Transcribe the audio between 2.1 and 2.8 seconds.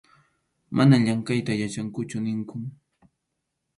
ninkun.